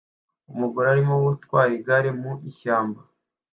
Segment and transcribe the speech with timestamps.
[0.53, 2.99] Umugore arimo gutwara igare mu ishyamba